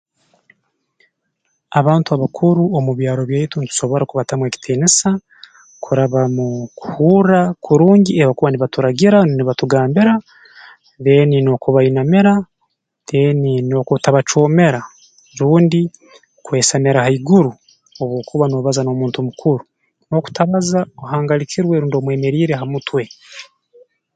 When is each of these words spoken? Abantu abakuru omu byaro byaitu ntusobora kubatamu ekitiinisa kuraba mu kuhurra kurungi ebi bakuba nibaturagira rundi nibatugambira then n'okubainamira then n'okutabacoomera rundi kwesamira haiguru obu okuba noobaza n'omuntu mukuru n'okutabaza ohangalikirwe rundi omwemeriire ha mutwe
Abantu 1.79 2.09
abakuru 2.11 2.63
omu 2.77 2.91
byaro 2.99 3.21
byaitu 3.29 3.55
ntusobora 3.59 4.03
kubatamu 4.09 4.43
ekitiinisa 4.45 5.09
kuraba 5.83 6.21
mu 6.35 6.47
kuhurra 6.79 7.41
kurungi 7.63 8.11
ebi 8.15 8.27
bakuba 8.29 8.49
nibaturagira 8.51 9.17
rundi 9.19 9.33
nibatugambira 9.37 10.13
then 11.03 11.29
n'okubainamira 11.43 12.33
then 13.09 13.41
n'okutabacoomera 13.69 14.81
rundi 15.39 15.81
kwesamira 16.45 16.99
haiguru 17.05 17.51
obu 18.01 18.13
okuba 18.21 18.45
noobaza 18.47 18.81
n'omuntu 18.83 19.19
mukuru 19.27 19.63
n'okutabaza 20.09 20.79
ohangalikirwe 21.03 21.73
rundi 21.81 21.95
omwemeriire 21.97 22.53
ha 22.59 22.65
mutwe 22.71 23.03